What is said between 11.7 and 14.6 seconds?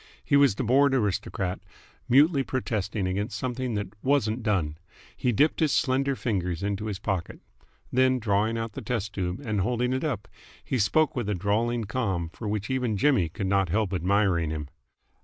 calm for which even Jimmy could not help admiring